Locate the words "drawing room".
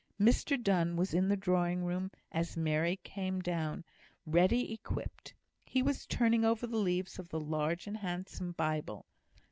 1.37-2.09